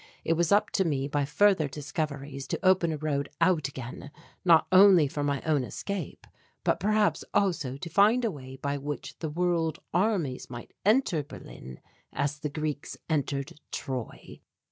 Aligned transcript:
It 0.25 0.33
was 0.33 0.51
up 0.51 0.71
to 0.71 0.83
me 0.83 1.07
by 1.07 1.25
further 1.25 1.67
discoveries 1.67 2.47
to 2.47 2.65
open 2.65 2.91
a 2.91 2.97
road 2.97 3.29
out 3.39 3.67
again, 3.67 4.09
not 4.43 4.65
only 4.71 5.07
for 5.07 5.23
my 5.23 5.43
own 5.43 5.63
escape, 5.63 6.25
but 6.63 6.79
perhaps 6.79 7.23
also 7.35 7.77
to 7.77 7.87
find 7.87 8.25
a 8.25 8.31
way 8.31 8.55
by 8.55 8.79
which 8.79 9.19
the 9.19 9.29
World 9.29 9.77
Armies 9.93 10.49
might 10.49 10.73
enter 10.83 11.21
Berlin 11.21 11.79
as 12.13 12.39
the 12.39 12.49
Greeks 12.49 12.97
entered 13.11 13.59
Troy. 13.71 14.39